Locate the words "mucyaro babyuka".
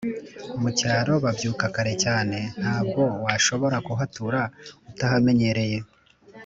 0.61-1.65